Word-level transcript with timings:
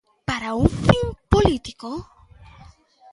Para 0.25 0.55
un 0.55 0.67
fin 0.85 1.05
político. 1.29 1.89